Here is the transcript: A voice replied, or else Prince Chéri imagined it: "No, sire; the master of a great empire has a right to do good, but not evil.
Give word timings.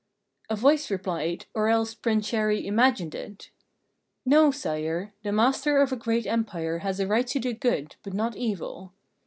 A 0.49 0.55
voice 0.55 0.89
replied, 0.89 1.45
or 1.53 1.67
else 1.69 1.93
Prince 1.93 2.31
Chéri 2.31 2.65
imagined 2.65 3.13
it: 3.13 3.51
"No, 4.25 4.49
sire; 4.49 5.13
the 5.21 5.31
master 5.31 5.79
of 5.79 5.91
a 5.91 5.95
great 5.95 6.25
empire 6.25 6.79
has 6.79 6.99
a 6.99 7.05
right 7.05 7.27
to 7.27 7.37
do 7.37 7.53
good, 7.53 7.97
but 8.01 8.15
not 8.15 8.35
evil. 8.35 8.93